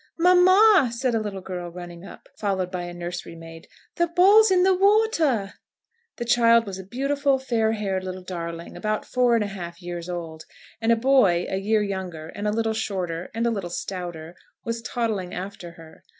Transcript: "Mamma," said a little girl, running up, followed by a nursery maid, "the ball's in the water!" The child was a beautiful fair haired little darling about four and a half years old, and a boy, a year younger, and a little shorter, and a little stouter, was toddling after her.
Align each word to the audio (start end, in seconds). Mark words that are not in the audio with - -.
"Mamma," 0.17 0.89
said 0.91 1.13
a 1.13 1.19
little 1.19 1.41
girl, 1.41 1.69
running 1.69 2.03
up, 2.03 2.27
followed 2.35 2.71
by 2.71 2.85
a 2.85 2.91
nursery 2.91 3.35
maid, 3.35 3.67
"the 3.97 4.07
ball's 4.07 4.49
in 4.49 4.63
the 4.63 4.73
water!" 4.73 5.53
The 6.15 6.25
child 6.25 6.65
was 6.65 6.79
a 6.79 6.83
beautiful 6.83 7.37
fair 7.37 7.73
haired 7.73 8.03
little 8.03 8.23
darling 8.23 8.75
about 8.75 9.05
four 9.05 9.35
and 9.35 9.43
a 9.43 9.47
half 9.47 9.79
years 9.79 10.09
old, 10.09 10.45
and 10.81 10.91
a 10.91 10.95
boy, 10.95 11.45
a 11.49 11.57
year 11.57 11.83
younger, 11.83 12.29
and 12.29 12.47
a 12.47 12.51
little 12.51 12.73
shorter, 12.73 13.29
and 13.35 13.45
a 13.45 13.51
little 13.51 13.69
stouter, 13.69 14.35
was 14.65 14.81
toddling 14.81 15.35
after 15.35 15.73
her. 15.73 16.03